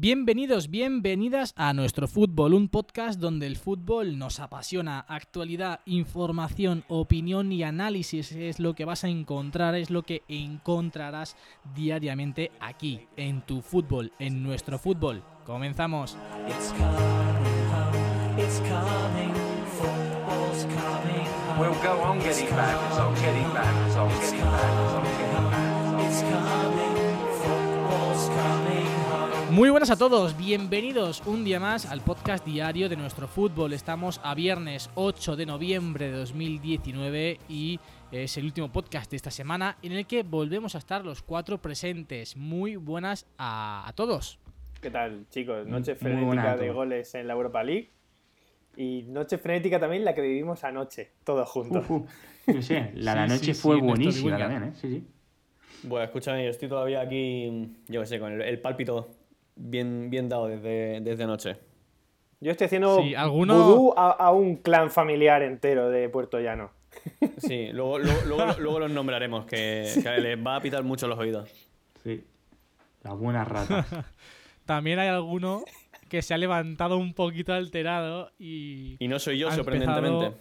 [0.00, 5.00] Bienvenidos, bienvenidas a nuestro fútbol, un podcast donde el fútbol nos apasiona.
[5.00, 11.36] Actualidad, información, opinión y análisis es lo que vas a encontrar, es lo que encontrarás
[11.74, 15.24] diariamente aquí, en tu fútbol, en nuestro fútbol.
[15.44, 16.16] Comenzamos.
[16.46, 19.34] It's coming home, it's coming,
[19.80, 21.58] football's coming home.
[21.58, 23.74] We'll go on getting back, on getting back,
[24.20, 24.97] getting back,
[29.58, 33.72] Muy buenas a todos, bienvenidos un día más al podcast diario de nuestro fútbol.
[33.72, 37.80] Estamos a viernes 8 de noviembre de 2019 y
[38.12, 41.58] es el último podcast de esta semana en el que volvemos a estar los cuatro
[41.58, 42.36] presentes.
[42.36, 44.38] Muy buenas a, a todos.
[44.80, 45.66] ¿Qué tal, chicos?
[45.66, 47.90] Noche Muy buena frenética de goles en la Europa League.
[48.76, 51.84] Y noche frenética también la que vivimos anoche, todos juntos.
[51.88, 52.08] Uf.
[52.46, 54.72] Yo sé, la de Sí, anoche sí, sí, fue Néstor buenísima también, ¿eh?
[54.76, 55.06] Sí, sí.
[55.82, 59.17] Bueno, escúchame, yo estoy todavía aquí, yo qué sé, con el, el pálpito
[59.58, 61.56] bien, bien dado desde, desde anoche.
[62.40, 66.70] Yo estoy haciendo Sí, ¿alguno- vudú a, a un clan familiar entero de Puerto Llano.
[67.38, 71.18] Sí, luego, luego, luego, luego los nombraremos, que, que les va a pitar mucho los
[71.18, 71.50] oídos.
[72.02, 72.24] Sí.
[73.02, 73.86] La buena rata.
[74.64, 75.62] También hay alguno
[76.08, 78.96] que se ha levantado un poquito alterado y...
[78.98, 80.32] Y no soy yo, sorprendentemente.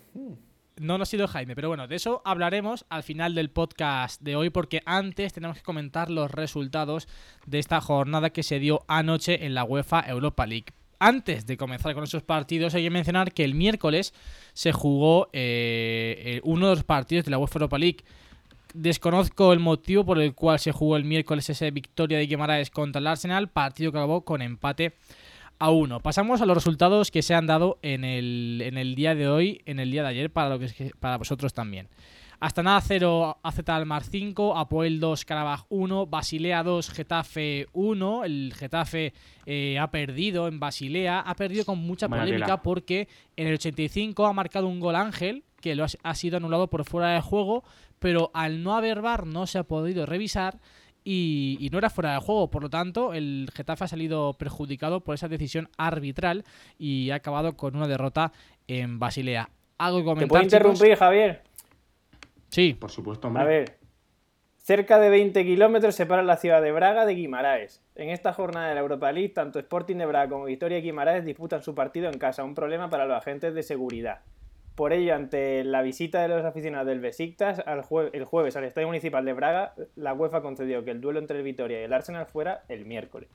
[0.79, 4.35] No, no ha sido Jaime, pero bueno, de eso hablaremos al final del podcast de
[4.35, 7.07] hoy porque antes tenemos que comentar los resultados
[7.47, 10.67] de esta jornada que se dio anoche en la UEFA Europa League.
[10.99, 14.13] Antes de comenzar con esos partidos hay que mencionar que el miércoles
[14.53, 18.03] se jugó eh, eh, uno de los partidos de la UEFA Europa League.
[18.75, 22.99] Desconozco el motivo por el cual se jugó el miércoles esa victoria de Guimaraes contra
[22.99, 24.93] el Arsenal, partido que acabó con empate
[25.59, 25.99] a uno.
[25.99, 29.61] Pasamos a los resultados que se han dado en el, en el día de hoy,
[29.65, 31.89] en el día de ayer, para, lo que es para vosotros también.
[32.39, 38.25] Hasta nada 0, AZ Almar 5, Apoel 2, Karabaj 1, Basilea 2, Getafe 1.
[38.25, 39.13] El Getafe
[39.47, 44.33] eh, ha perdido en Basilea, ha perdido con mucha polémica porque en el 85 ha
[44.33, 47.63] marcado un gol Ángel, que lo ha, ha sido anulado por fuera de juego,
[47.97, 50.59] pero al no haber VAR no se ha podido revisar
[51.09, 52.49] y, y no era fuera de juego.
[52.51, 56.43] Por lo tanto, el Getafe ha salido perjudicado por esa decisión arbitral
[56.77, 58.33] y ha acabado con una derrota
[58.67, 59.49] en Basilea.
[59.77, 60.53] ¿Algo que ¿Te comentar, puedo chicos?
[60.53, 61.43] interrumpir, Javier?
[62.49, 62.73] Sí.
[62.73, 63.41] Por supuesto, hombre.
[63.41, 63.77] A ver.
[64.57, 67.81] Cerca de 20 kilómetros separan la ciudad de Braga de Guimaraes.
[67.95, 71.63] En esta jornada de la Europa League, tanto Sporting de Braga como Victoria Guimaraes disputan
[71.63, 74.19] su partido en casa, un problema para los agentes de seguridad.
[74.77, 78.63] Por ello, ante la visita de los aficionados del Besiktas al jue- el jueves al
[78.63, 81.91] Estadio Municipal de Braga, la UEFA concedió que el duelo entre el Victoria y el
[81.93, 83.27] Arsenal fuera el miércoles.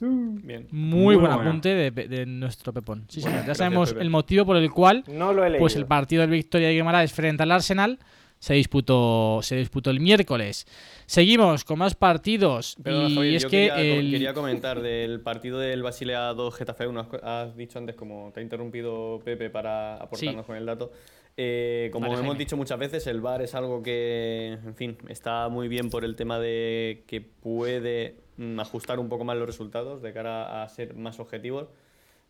[0.00, 0.68] Bien.
[0.70, 3.04] Muy, Muy buen apunte de, de nuestro Pepón.
[3.08, 3.20] Sí.
[3.20, 4.02] Ya gracias, sabemos Pepe.
[4.04, 5.60] el motivo por el cual No lo he leído.
[5.60, 7.98] pues el partido del Victoria de Guimaraes frente al Arsenal
[8.38, 10.66] se disputó, se disputó el miércoles.
[11.06, 12.76] Seguimos con más partidos.
[12.82, 14.10] Perdona, y Javier, es yo que quería, el...
[14.10, 17.08] quería comentar del partido del Basilea 2 Getafe 1.
[17.22, 20.46] Has, dicho antes, como te ha interrumpido Pepe para aportarnos Sí.
[20.46, 20.92] con el dato.
[21.40, 22.38] eh, como Vale, hemos Jaime.
[22.38, 26.16] dicho muchas veces, el VAR es algo que, en fin, está muy bien por el
[26.16, 30.94] tema de que puede mm, ajustar un poco más los resultados de cara a ser
[30.94, 31.68] más objetivos.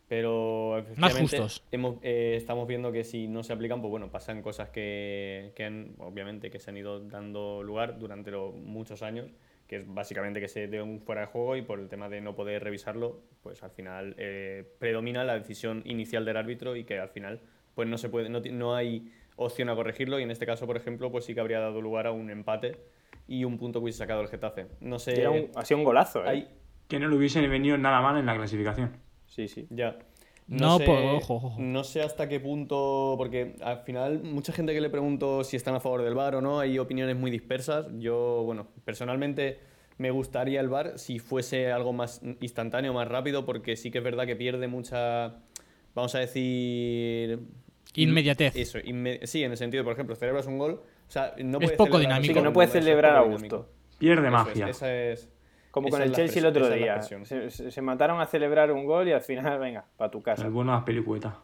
[0.09, 1.63] Pero Más justos.
[1.71, 5.63] hemos- eh, estamos viendo que si no se aplican, pues bueno, pasan cosas que, que
[5.65, 9.27] han, obviamente, que se han ido dando lugar durante lo- muchos años,
[9.67, 12.21] que es básicamente que se dé un fuera de juego y por el tema de
[12.21, 16.97] no poder revisarlo, pues al final eh, predomina la decisión inicial del árbitro y que
[16.99, 17.39] al final
[17.75, 20.75] pues no se puede, no, no hay opción a corregirlo y en este caso, por
[20.75, 22.77] ejemplo, pues sí que habría dado lugar a un empate
[23.27, 24.65] y un punto que hubiese sacado el Getafe.
[24.81, 26.29] No sé, un- ha sido un golazo, ¿eh?
[26.29, 26.47] hay-
[26.87, 28.91] Que no le hubiesen venido nada mal en la clasificación.
[29.29, 29.65] Sí, sí.
[29.69, 29.97] Ya.
[30.47, 31.55] No, sé, por- ojo, ojo.
[31.59, 35.75] No sé hasta qué punto, porque al final mucha gente que le pregunto si están
[35.75, 37.85] a favor del VAR o no, hay opiniones muy dispersas.
[37.99, 39.59] Yo, bueno, personalmente
[39.99, 44.03] me gustaría el VAR si fuese algo más instantáneo, más rápido, porque sí que es
[44.03, 45.35] verdad que pierde mucha,
[45.93, 47.39] vamos a decir...
[47.95, 48.55] Inmediatez.
[48.55, 51.63] Eso, inme- sí, en el sentido, por ejemplo, celebras un gol, o sea, no Es
[51.65, 52.27] puedes poco celebrar- dinámico.
[52.27, 53.69] Sí, que no puedes es celebrar a gusto.
[53.99, 54.67] Pierde Eso es, magia.
[54.69, 55.29] esa es...
[55.71, 57.01] Como esa con es el Chelsea el otro es día.
[57.01, 60.45] Se, se- mataron a celebrar un gol y al final, venga, para tu casa.
[60.45, 61.35] El bueno las pelicuetas.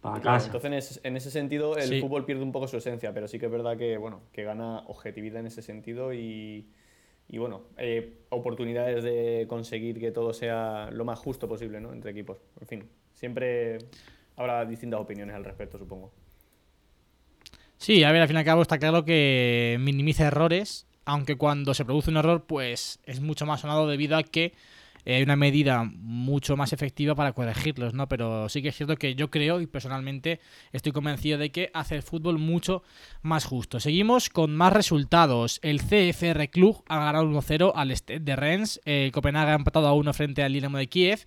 [0.00, 0.46] Para Claro, casa.
[0.46, 2.00] entonces, en ese, en ese sentido, el Sí.
[2.00, 4.80] fútbol pierde un poco su esencia, pero sí que es verdad que, bueno, que gana
[4.86, 6.68] objetividad en ese sentido y,
[7.28, 11.92] y bueno, eh, oportunidades de conseguir que todo sea lo más justo posible, ¿no?
[11.92, 12.38] Entre equipos.
[12.60, 13.78] En fin, siempre
[14.36, 16.12] habrá distintas opiniones al respecto, supongo.
[17.78, 21.74] Sí, a ver, al fin y al cabo está claro que minimiza errores, aunque cuando
[21.74, 24.54] se produce un error, pues es mucho más sonado debido a que
[25.04, 28.08] eh, hay una medida mucho más efectiva para corregirlos, ¿no?
[28.08, 30.40] Pero sí que es cierto que yo creo y personalmente
[30.72, 32.82] estoy convencido de que hace el fútbol mucho
[33.22, 33.80] más justo.
[33.80, 35.60] Seguimos con más resultados.
[35.62, 38.80] El CFR Club ha ganado 1-0 al Stade de Rennes.
[38.84, 41.24] El Copenhague ha empatado a 1 frente al Dinamo de Kiev.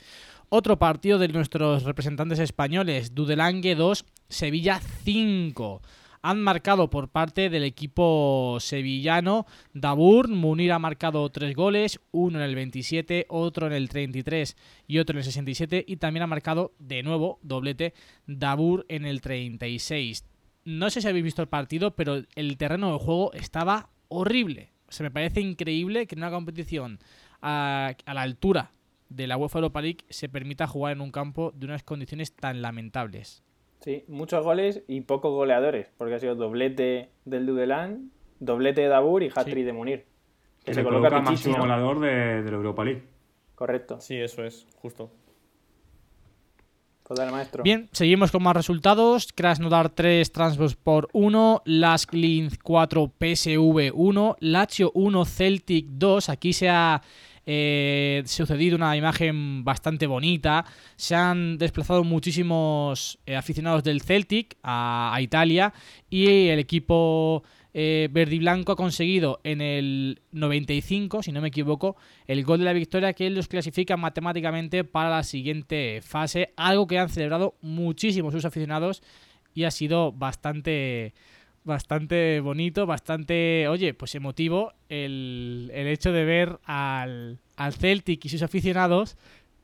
[0.50, 5.81] Otro partido de nuestros representantes españoles, Dudelangue 2, Sevilla 5.
[6.27, 10.27] Han marcado por parte del equipo sevillano Dabur.
[10.27, 14.57] Munir ha marcado tres goles, uno en el 27, otro en el 33
[14.88, 15.85] y otro en el 67.
[15.88, 17.94] Y también ha marcado de nuevo doblete
[18.25, 20.25] Dabur en el 36.
[20.65, 24.73] No sé si habéis visto el partido, pero el terreno de juego estaba horrible.
[24.89, 27.00] Se me parece increíble que en una competición
[27.41, 28.73] a, a la altura
[29.07, 32.62] de la UEFA Europa League se permita jugar en un campo de unas condiciones tan
[32.62, 33.44] lamentables.
[33.79, 39.24] Sí, muchos goles y pocos goleadores, porque ha sido doblete del Dudelan, doblete de Dabur
[39.24, 39.63] y hat-trick Sí.
[39.63, 40.06] de Munir.
[40.65, 41.57] Que se se coloca coloca máximo piquísimo.
[41.59, 43.03] goleador de, de la Europa League.
[43.56, 44.01] Correcto.
[44.01, 45.09] Sí, eso es, justo.
[47.09, 47.63] Dale, maestro.
[47.63, 49.31] Bien, seguimos con más resultados.
[49.33, 56.27] Krasnodar 3, Transport 1, Lask Linz 4, PSV 1, Lazio 1, Celtic 2.
[56.27, 57.01] Aquí se ha
[57.49, 60.65] eh, sucedido una imagen bastante bonita.
[60.97, 65.73] Se han desplazado muchísimos eh, aficionados del Celtic a, Italia
[66.09, 71.47] y el equipo eh, verde y blanco ha conseguido en el 95, si no me
[71.47, 71.95] equivoco,
[72.27, 76.99] el gol de la victoria que los clasifica matemáticamente para la siguiente fase, algo que
[76.99, 79.01] han celebrado muchísimos sus aficionados
[79.53, 81.13] y ha sido bastante
[81.67, 88.29] bastante bonito, bastante, oye, pues emotivo el, el hecho de ver al, al Celtic y
[88.29, 89.15] sus aficionados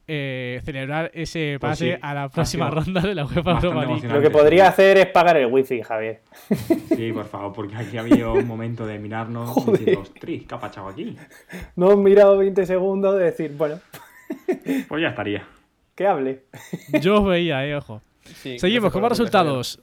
[0.05, 3.85] eh, celebrar ese Pues pase sí, a la próxima sido ronda de la UEFA Europa
[3.85, 4.07] League.
[4.09, 6.19] Lo que podría hacer es pagar el wifi, Javier.
[6.95, 9.79] Sí, por favor, porque aquí ha habido un momento de mirarnos y Joder.
[9.79, 11.15] decir, ostras, ¿qué ha pachado aquí?
[11.77, 13.79] No he mirado 20 segundos de decir, bueno,
[14.89, 15.47] Pues ya estaría.
[15.95, 16.43] que hable.
[17.01, 18.01] Yo os veía, eh, ojo.
[18.25, 19.79] Sí, Seguimos con más resultados.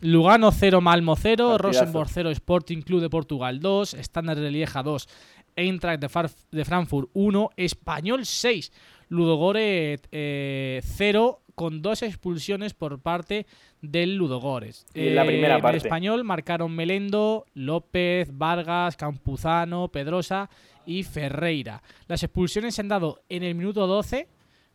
[0.00, 1.58] Lugano 0, Malmo 0, Partidazo.
[1.58, 5.08] Rosenborg 0, Sporting Club de Portugal 2, Standard de Lieja 2,
[5.56, 8.72] Eintracht de, Frankfurt 1, Español 6,
[9.08, 13.46] Ludogorets 0 con dos expulsiones por parte
[13.82, 14.86] del Ludogorets.
[14.94, 15.78] Y en la primera en parte.
[15.78, 20.48] el español marcaron Melendo, López, Vargas, Campuzano, Pedrosa
[20.86, 21.82] y Ferreira.
[22.06, 24.28] Las expulsiones se han dado en el minuto 12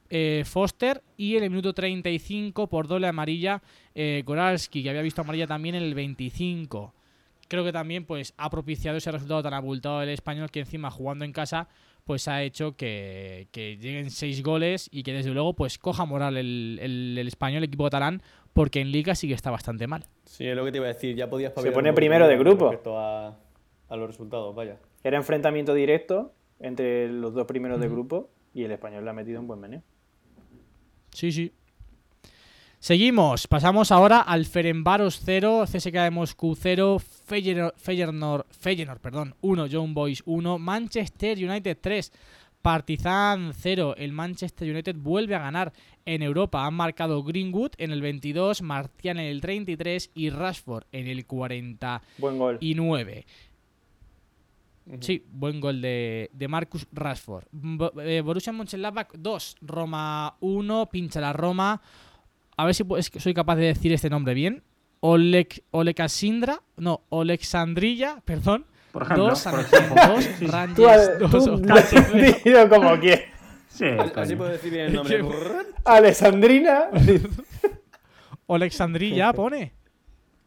[0.09, 3.61] eh, Foster y en el minuto 35 por doble amarilla
[3.95, 6.93] eh, Goralski, que había visto amarilla también en el 25.
[7.47, 11.25] Creo que también pues ha propiciado ese resultado tan abultado del español que encima jugando
[11.25, 11.67] en casa
[12.05, 16.35] pues ha hecho que, que lleguen seis goles y que desde luego pues coja moral
[16.37, 18.21] el, el- el español, el equipo catalán,
[18.53, 20.03] porque en liga sí que está bastante mal.
[20.25, 21.15] Sí, es lo que te iba a decir.
[21.15, 22.69] Ya podías Se pone primero de grupo.
[22.71, 23.37] Respecto a,
[23.87, 24.77] a los resultados, vaya.
[25.03, 29.39] Era enfrentamiento directo entre los dos primeros de grupo y el español le ha metido
[29.39, 29.81] un buen meneo.
[31.13, 31.51] Sí, sí.
[32.79, 39.67] Seguimos, pasamos ahora al Ferenbaros 0, CSK de Moscú 0, Feyenoord, Feyenoord, Feyenoord, perdón, 1,
[39.71, 42.11] John Boys 1, Manchester United 3,
[42.63, 43.95] Partizan 0.
[43.97, 45.73] El Manchester United vuelve a ganar
[46.05, 46.65] en Europa.
[46.65, 52.01] Han marcado Greenwood en el 22, Martial en el 33 y Rashford en el 49.
[52.17, 52.57] Buen gol.
[54.99, 57.45] Sí, buen gol de, de Marcus Rashford.
[57.51, 61.81] Bo- eh, Borussia Mönchengladbach 2, Roma 1, pincha la Roma.
[62.57, 64.61] A ver si pu- es que soy capaz de decir este nombre bien.
[64.99, 68.65] Oleg, Oleksandra, no, Alexandrilla, perdón.
[68.91, 69.95] Por ejemplo, 2, por ejemplo.
[70.07, 70.45] dos Sí, sí.
[70.75, 73.21] Tú, dos, tú dilo como quieras.
[73.69, 73.85] Sí,
[74.15, 75.23] Así puedo decir bien el nombre.
[75.85, 76.89] Alessandrina.
[76.93, 77.21] Sí,
[78.47, 79.73] Alexandrilla pone.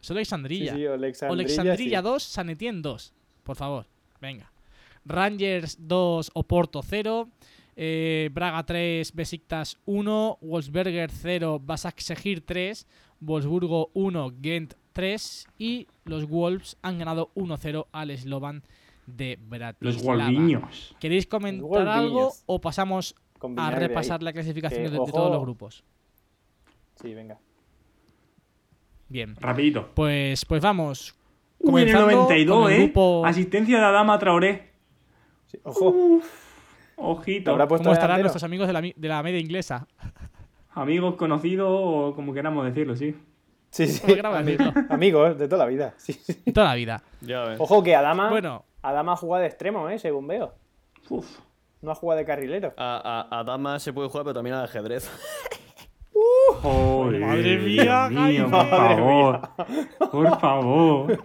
[0.01, 0.75] Es Alexandrilla.
[0.75, 1.33] sí, Alexandrilla.
[1.33, 2.05] Alexandrilla sí.
[2.05, 3.15] 2, San Etienne 2.
[3.43, 3.87] Por favor,
[4.27, 4.51] venga.
[5.05, 7.29] Rangers 2, Oporto 0.
[7.77, 10.39] eh, Braga 3, Besiktas 1.
[10.41, 12.87] Wolfsberger 0, Basaksehir 3.
[13.21, 15.47] Wolfsburgo 1, Gent 3.
[15.59, 18.63] Y los Wolves han ganado 1-0 al Slovan
[19.07, 19.95] de Bratislava.
[19.95, 20.97] Los Wolviños.
[20.99, 23.15] ¿Queréis comentar algo o pasamos
[23.57, 25.85] a repasar la clasificación Que, de, todos los grupos?
[27.01, 27.39] Sí, venga.
[29.09, 29.37] Bien.
[29.37, 29.91] Rapidito.
[29.95, 31.15] Pues, pues vamos.
[31.59, 33.29] Uy, en el Comenzando 92, con el ¿eh?
[33.29, 34.71] Asistencia de Adama Traoré.
[35.47, 36.21] Sí, Ojo.
[36.97, 37.51] Ojito.
[37.51, 38.25] Habrá puesto ¿Cómo estarán delantero.
[38.25, 39.87] nuestros amigos de la, de la media inglesa?
[40.73, 43.15] Amigos, conocidos o como queramos decirlo, sí.
[43.71, 44.07] Sí, sí.
[44.07, 44.73] Decirlo.
[44.91, 45.95] Amigos de toda la vida.
[45.99, 46.53] Sí, sí.
[46.53, 47.03] Toda la vida.
[47.21, 47.61] Ya ves.
[47.61, 49.99] Ojo que Adama, Bueno, Adama juega de extremo, ¿eh?
[49.99, 50.55] Según veo.
[51.11, 51.27] Uf.
[51.83, 52.73] No ha jugado de carrilero.
[52.77, 55.11] A, a, a damas se puede jugar, pero también al ajedrez.
[56.63, 58.51] Joder, Madre mía, Dios mío, Jaime.
[58.51, 59.41] por favor.
[60.11, 61.25] Por favor.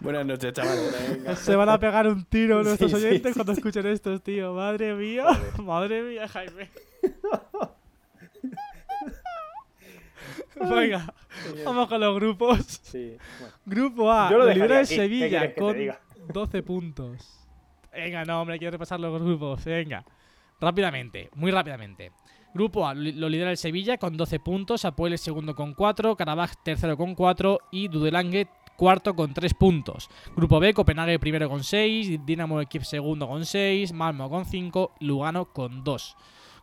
[0.00, 1.38] Buenas noches, chavales.
[1.38, 4.52] Se van a pegar un tiro nuestros Sí, oyentes sí, cuando escuchen estos, tío.
[4.52, 5.24] Madre mía.
[5.62, 6.70] Madre mía, Jaime.
[10.58, 11.14] Venga,
[11.64, 12.80] vamos con los grupos.
[12.82, 13.54] Sí, bueno.
[13.64, 16.00] Grupo A, Yo lo el aquí, ¿qué Sevilla con diga?
[16.32, 17.46] 12 puntos.
[17.92, 19.64] Venga, no, hombre, quiero repasar los grupos.
[19.64, 20.04] Venga,
[20.60, 22.12] rápidamente, muy rápidamente.
[22.54, 26.52] Grupo A lo lidera el Sevilla con 12 puntos, Apoel es segundo con 4, Karabaj
[26.64, 30.08] tercero con 4 y Dudelange cuarto con 3 puntos.
[30.36, 34.92] Grupo B, Copenhague primero con 6, Dinamo de Kiev segundo con 6, Malmo con 5,
[35.00, 36.16] Lugano con 2.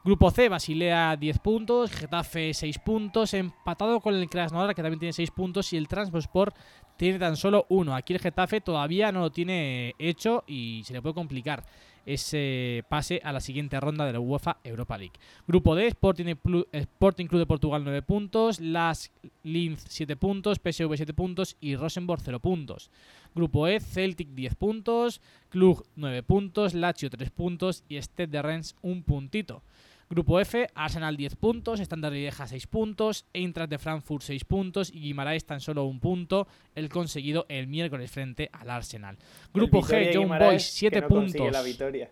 [0.06, 5.14] Grupo C, Basilea 10 puntos, Getafe 6 puntos, empatado con el Krasnodar que también tiene
[5.14, 6.56] 6 puntos y el Transport
[6.98, 7.96] tiene tan solo uno.
[7.96, 11.64] Aquí el Getafe todavía no lo tiene hecho y se le puede complicar
[12.06, 15.14] ese pase a la siguiente ronda de la UEFA Europa League.
[15.48, 16.36] Grupo D, Sporting,
[16.72, 19.12] Sporting Club de Portugal 9 puntos, Las
[19.44, 22.90] Linz 7 puntos, PSV 7 puntos y Rosenborg 0 puntos.
[23.36, 28.76] Grupo E, Celtic 10 puntos, Cluj 9 puntos, Lazio 3 puntos y Stade de Rennes
[28.82, 29.64] 1 puntito.
[30.14, 35.00] Grupo F, Arsenal 10 puntos, Standard Lieja 6 puntos, Eintracht de Frankfurt 6 puntos y
[35.00, 39.18] Guimaraes tan solo un punto, el conseguido el miércoles frente al Arsenal.
[39.52, 41.54] Grupo G, John Boys 7 que no consigue puntos.
[41.54, 42.12] la victoria.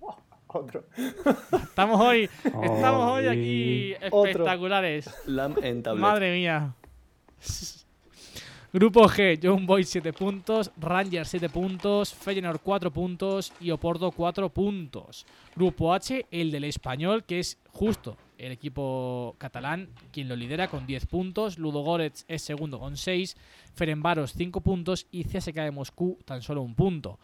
[0.00, 0.16] Oh,
[0.46, 0.84] otro.
[1.62, 5.10] Estamos hoy, estamos hoy aquí espectaculares.
[6.00, 6.74] Madre mía.
[8.72, 14.50] Grupo G, John Boys 7 puntos, Rangers 7 puntos, Feyenoord 4 puntos y Oporto 4
[14.50, 15.24] puntos.
[15.54, 20.86] Grupo H, el del español, que es justo el equipo catalán, quien lo lidera con
[20.86, 21.58] 10 puntos.
[21.58, 23.36] Ludogorets es segundo con 6,
[23.74, 27.18] Ferenbaros 5 puntos y CSKA de Moscú tan solo un punto.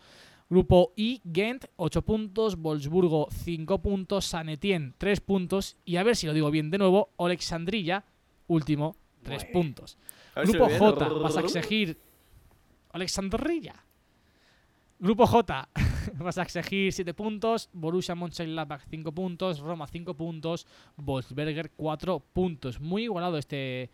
[0.49, 6.15] Grupo I, Ghent 8 puntos, Wolfsburgo 5 puntos, San Etienne 3 puntos y a ver
[6.15, 8.05] si lo digo bien de nuevo, Alexandrilla
[8.47, 9.53] último 3 Bueh.
[9.53, 9.99] puntos.
[10.35, 11.99] Grupo J, vas a exigir
[12.93, 13.75] Alexandrilla.
[14.99, 15.69] Grupo J,
[16.19, 22.81] vas a exigir 7 puntos, Borussia Mönchengladbach 5 puntos, Roma 5 puntos, Wolfsberger 4 puntos.
[22.81, 23.91] Muy igualado este,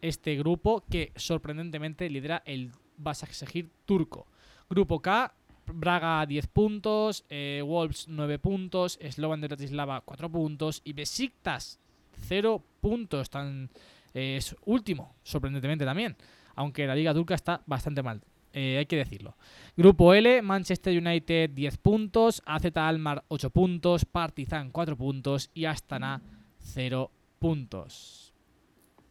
[0.00, 4.26] este grupo que sorprendentemente lidera el vas a exigir turco.
[4.70, 5.34] Grupo K,
[5.66, 11.80] Braga 10 puntos, eh, Wolves 9 puntos, Slovan de Bratislava 4 puntos y Besiktas
[12.28, 13.30] 0 puntos.
[13.30, 13.70] Tan,
[14.14, 16.16] eh, es último, sorprendentemente también.
[16.54, 19.36] Aunque la liga turca está bastante mal, eh, hay que decirlo.
[19.76, 26.20] Grupo L, Manchester United 10 puntos, AZ Almar 8 puntos, Partizan 4 puntos y Astana
[26.60, 28.34] 0 puntos.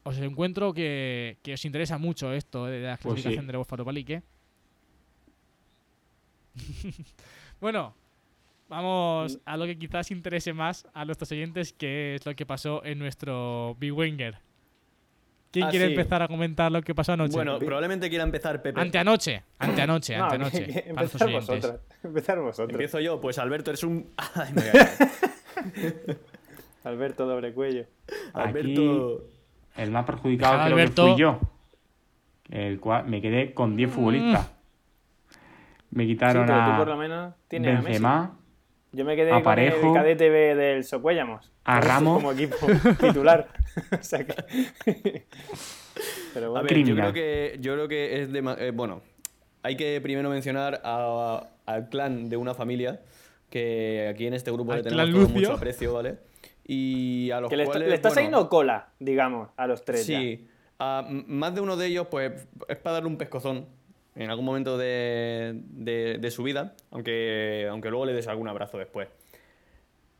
[0.03, 3.47] Os encuentro que, que os interesa mucho esto eh, de la Pues clasificación sí.
[3.47, 4.23] de la UEFA Europa League, ¿eh?
[7.61, 7.95] bueno,
[8.67, 12.83] vamos a lo que quizás interese más a nuestros oyentes, que es lo que pasó
[12.83, 14.39] en nuestro Big Wenger.
[15.51, 15.91] ¿Quién Ah, quiere sí.
[15.93, 17.33] empezar a comentar lo que pasó anoche?
[17.33, 18.79] Bueno, probablemente quiera empezar Pepe.
[18.79, 20.65] Anteanoche, anteanoche, No, anteanoche.
[20.65, 21.75] que- que empezar vosotros.
[22.03, 22.71] Empezar vosotros.
[22.71, 24.09] Empiezo yo, pues Alberto, eres un.
[24.35, 24.89] Ay, me a.
[26.89, 27.85] Alberto Dobrecuello.
[28.33, 29.23] Alberto.
[29.77, 31.39] El más perjudicado a creo Alberto- que fui yo.
[32.49, 34.51] El cual me quedé con 10 futbolistas.
[35.91, 36.07] Me Mm.
[36.07, 37.85] Sí, quitaron pero tú a por lo menos tienes a Messi.
[37.87, 38.37] Benzema,
[38.93, 41.51] Yo me quedé a con el cadete B del Socuéllamos.
[41.63, 42.15] a Ramos.
[42.15, 42.55] Como equipo
[42.99, 43.47] titular.
[43.99, 44.33] o sea que...
[46.33, 46.67] Pero A bueno.
[46.67, 48.71] ver, yo creo que, yo creo que es de.
[48.71, 49.01] bueno,
[49.63, 53.01] hay que primero mencionar a- al clan de una familia
[53.49, 55.29] que aquí en este grupo le tenemos Lucio.
[55.35, 56.17] mucho aprecio, ¿vale?
[56.65, 57.89] Y a los que le, está- cuales.
[57.89, 60.07] le estás bueno, haciendo cola, digamos, a los tres.
[60.07, 60.19] ya.
[60.19, 60.47] Sí.
[60.79, 63.67] A más de uno de ellos, pues, es para darle un pescozón
[64.15, 68.77] en algún momento de, de- de su vida, aunque, aunque luego le des algún abrazo
[68.77, 69.09] después.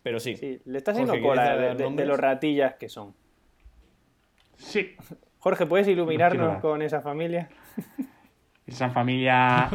[0.03, 0.35] Pero sí.
[0.35, 2.07] Sí, le estás Jorge, haciendo ¿quieres cola de, de- de nombres?
[2.07, 3.13] los ratillas que son.
[4.61, 4.95] Sí.
[5.39, 7.49] Jorge, ¿puedes iluminarnos con esa familia?
[8.67, 9.69] Esa familia,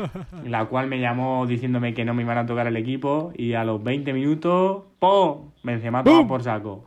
[0.45, 3.64] la cual me llamó diciéndome que no me iban a tocar el equipo y a
[3.64, 5.50] los 20 minutos, ¡pum!
[5.62, 6.85] Benzema a tomar por saco.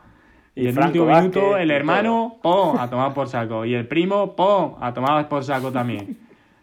[0.56, 2.78] Y, Y el último Vázquez minuto, el hermano, ¡pum!
[2.80, 3.66] a tomar por saco.
[3.66, 4.76] Y el primo, ¡pum!
[4.82, 6.18] a tomar por saco también.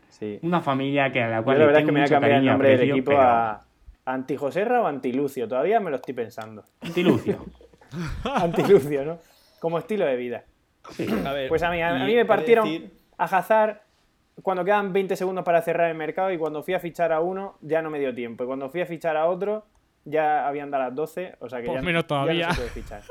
[0.09, 0.38] Sí.
[0.43, 2.37] Una familia que a la Yo cual la le verdad es que me voy a
[2.38, 3.62] el nombre del equipo pero- a
[4.07, 5.47] Antijoserra o Antilucio.
[5.47, 6.64] Todavía me lo estoy pensando.
[6.81, 7.45] Antilucio.
[8.25, 9.19] Antilucio, ¿no?
[9.61, 10.45] Como estilo de vida.
[11.26, 13.81] A ver, Pues a mí, a, mí me partieron decir- a Hazard
[14.43, 17.57] cuando quedan 20 segundos para cerrar el mercado y cuando fui a fichar a uno
[17.62, 18.45] ya no me dio tiempo.
[18.45, 19.64] Y cuando fui a fichar a otro
[20.05, 22.47] ya habían dado las 12, o sea que Pues ya, menos ya todavía.
[22.49, 23.02] no se puede fichar.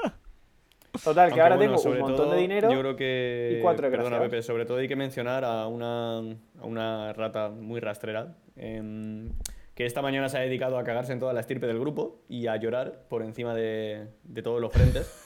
[1.03, 2.71] Total, que ahora bueno, tengo un montón todo, de dinero.
[2.71, 3.57] Yo creo que.
[3.59, 4.17] y cuatro Perdona.
[4.19, 8.35] Pepe, sobre todo hay que mencionar a una, a una rata muy rastrera.
[8.55, 9.29] em,
[9.73, 12.47] que esta mañana se ha dedicado a cagarse en toda la estirpe del grupo y
[12.47, 15.24] a llorar por encima de, de todos los frentes.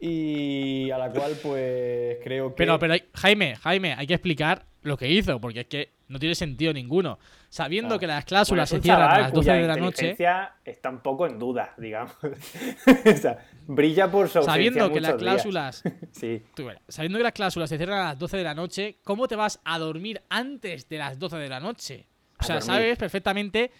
[0.00, 2.56] Y a la cual, pues creo que.
[2.56, 6.18] Pero, pero hay- Jaime, Jaime, hay que explicar lo que hizo, porque es que No
[6.18, 7.18] tiene sentido ninguno.
[7.50, 10.88] Sabiendo que las cláusulas se cierran a las 12 cuya de la noche, inteligencia está
[10.88, 12.16] un poco en duda, digamos.
[12.22, 17.68] o sea, brilla por su sabiendo que las cláusulas Sí, Tú sabiendo que las cláusulas
[17.68, 20.96] se cierran a las 12 de la noche, ¿cómo te vas a dormir antes de
[20.96, 22.06] las 12 de la noche?
[22.40, 23.70] O sea, sabes perfectamente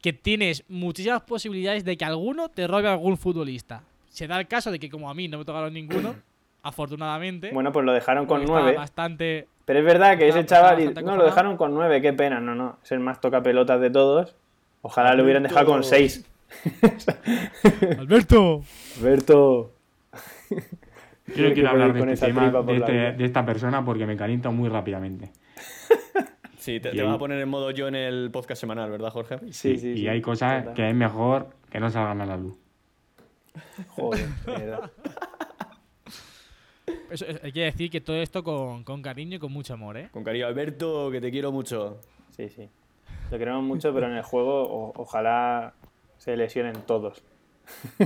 [0.00, 3.84] que tienes muchísimas posibilidades de que alguno te robe a algún futbolista.
[4.10, 6.14] Se da el caso de que como a mí no me tocaron ninguno,
[6.62, 7.50] afortunadamente.
[7.52, 8.74] bueno, pues lo dejaron con nueve.
[8.76, 9.46] bastante...
[9.64, 10.80] Pero es verdad que ese chaval.
[10.80, 12.40] y- No, lo dejaron con nueve, qué pena.
[12.40, 12.78] No, no.
[12.82, 14.34] Es el más tocapelotas de todos.
[14.82, 15.88] Ojalá lo hubieran dejado con Alberto.
[15.88, 16.26] seis.
[17.98, 18.62] ¡Alberto!
[18.98, 19.72] Alberto.
[21.36, 24.16] Yo no quiero hablar de con este tema, de, este- de esta persona, porque me
[24.16, 25.30] caliento muy rápidamente.
[26.58, 29.38] Sí, te, te vas a poner en modo yo en el podcast semanal, ¿verdad, Jorge?
[29.50, 30.08] Sí, sí, y sí.
[30.08, 32.52] hay cosas que es mejor que no salgan a la luz.
[33.88, 34.28] Joder.
[37.10, 39.96] Eso, eh, hay que decir que todo esto con, con cariño y con mucho amor,
[39.96, 40.08] ¿eh?
[40.12, 41.98] Con cariño, Alberto, que te quiero mucho.
[42.36, 42.68] Sí, sí.
[43.30, 45.72] Lo queremos mucho, pero en el juego o- ojalá
[46.18, 47.22] se lesionen todos.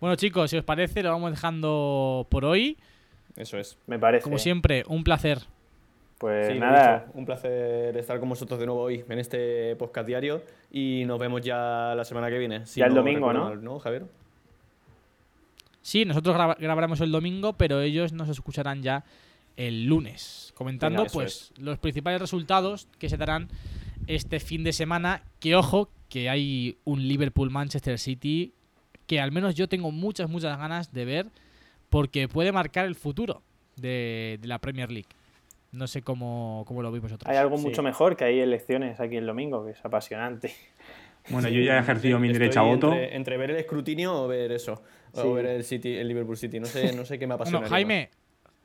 [0.00, 2.76] Bueno, chicos, si os parece, lo vamos dejando por hoy.
[3.36, 3.78] Eso es.
[3.86, 4.24] Me parece.
[4.24, 5.38] Como siempre, un placer.
[6.24, 10.06] Pues Sí, nada, dicho, un placer estar con vosotros de nuevo hoy en este podcast
[10.06, 10.40] diario
[10.72, 12.64] y nos vemos ya la semana que viene.
[12.64, 13.54] si Ya el domingo, ¿no?
[13.56, 14.06] ¿No, Javier?
[15.82, 19.04] Sí, nosotros graba- grabaremos el domingo, pero ellos nos escucharán ya
[19.58, 23.48] el lunes, comentando Venga, pues los principales resultados que se darán
[24.06, 25.24] este fin de semana.
[25.40, 28.54] Que ojo, que hay un Liverpool-Manchester City
[29.06, 31.26] que al menos yo tengo muchas, muchas ganas de ver
[31.90, 33.42] porque puede marcar el futuro
[33.76, 35.08] de, de la Premier League.
[35.74, 37.28] No sé cómo, cómo lo veis vosotros.
[37.30, 37.64] hay algo Sí.
[37.64, 40.52] mucho mejor que hay elecciones aquí el domingo, que es apasionante.
[41.30, 42.92] Bueno, yo ya he ejercido mi derecho a voto.
[42.92, 44.82] Entre, entre ver el escrutinio o ver eso.
[45.14, 45.20] Sí.
[45.24, 46.60] O ver el City, el Liverpool City.
[46.60, 47.60] No sé, no sé qué me apasiona.
[47.60, 48.10] Bueno, Jaime,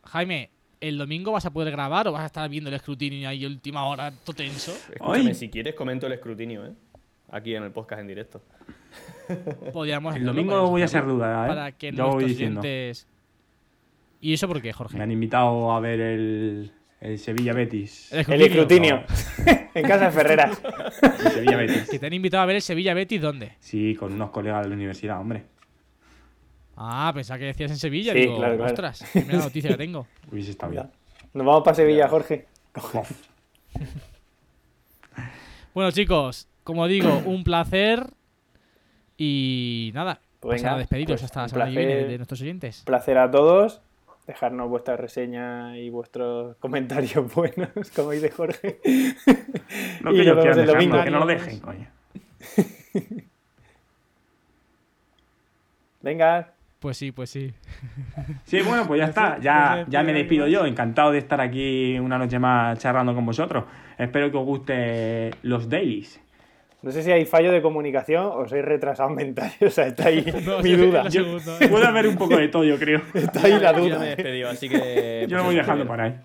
[0.03, 0.49] Jaime,
[0.81, 3.85] ¿el domingo vas a poder grabar o vas a estar viendo el escrutinio ahí última
[3.85, 4.71] hora, todo tenso?
[4.93, 5.33] Escúchame, Ay.
[5.35, 6.73] si quieres comento el escrutinio, ¿eh?
[7.31, 8.41] Aquí en el podcast en directo.
[9.73, 11.47] Podríamos El domingo podríamos voy a ser hacerlo, duda, ¿eh?
[11.47, 12.59] Para que Ya voy diciendo.
[12.59, 13.07] oyentes...
[14.21, 14.97] ¿Y eso por qué, Jorge?
[14.97, 18.11] Me han invitado a ver el, el Sevilla Betis.
[18.11, 19.03] El El escrutinio.
[19.73, 20.61] en casa de Ferreras.
[21.25, 21.89] El Sevilla Betis.
[21.89, 23.53] Que te han invitado a ver el Sevilla Betis, ¿dónde?
[23.59, 25.45] Sí, con unos colegas de la universidad, hombre.
[26.75, 28.13] Ah, pensaba que decías en Sevilla.
[28.13, 28.71] Sí, Digo, claro, claro.
[28.71, 30.07] ostras, primera noticia que tengo.
[30.31, 30.89] Hubiese estado bien.
[31.33, 32.45] Nos vamos para Sevilla, Jorge.
[35.73, 38.07] Bueno, chicos, como digo, un placer.
[39.17, 42.17] Y nada, Pues pasar a venga, despediros pues hasta la un semana que viene de
[42.17, 42.83] nuestros oyentes.
[42.85, 43.81] Placer a todos.
[44.29, 48.79] Dejarnos vuestra reseña y vuestros comentarios buenos, como dice Jorge.
[50.03, 50.97] No Y que nos ellos vemos quieran el domingo.
[50.97, 51.87] dejarlo, que no lo dejen, coño.
[56.01, 57.53] Venga, Pues sí, pues sí.
[58.45, 59.39] Sí, bueno, pues ya está.
[59.39, 60.65] Ya, ya me despido yo.
[60.65, 63.65] Encantado de estar aquí una noche más charlando con vosotros.
[63.97, 66.21] Espero que os guste los dailies.
[66.81, 69.51] No sé si hay fallo de comunicación o soy retrasado mental.
[69.65, 71.03] O sea, está ahí No, mi duda.
[71.13, 71.67] ¿eh?
[71.67, 73.01] Puede haber un poco de todo, yo creo.
[73.13, 73.99] Está ahí la Yo ya me he duda.
[74.05, 75.25] despedido, así que.
[75.27, 75.87] Yo lo pues voy eso, dejando Javier.
[75.87, 76.15] por ahí.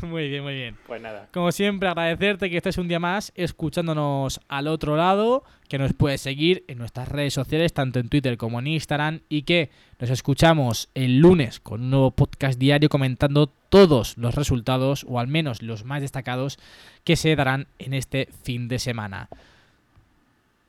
[0.06, 0.76] Muy bien, muy bien.
[0.86, 1.28] Pues nada.
[1.32, 6.20] Como siempre, agradecerte que estés un día más escuchándonos al otro lado, que nos puedes
[6.20, 10.88] seguir en nuestras redes sociales, tanto en Twitter como en Instagram, y que nos escuchamos
[10.94, 15.84] el lunes con un nuevo podcast diario comentando todos los resultados, o al menos los
[15.84, 16.58] más destacados,
[17.04, 19.28] que se darán en este fin de semana.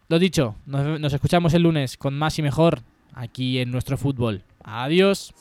[0.09, 2.81] Lo dicho, nos, nos escuchamos el lunes con más y mejor
[3.13, 4.43] aquí en nuestro fútbol.
[4.63, 5.33] Adiós.